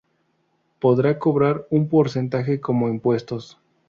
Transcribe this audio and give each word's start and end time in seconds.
Podrá 0.79 1.19
cobrar 1.19 1.67
un 1.69 1.87
porcentaje 1.87 2.59
como 2.59 2.89
impuestos. 2.89 3.59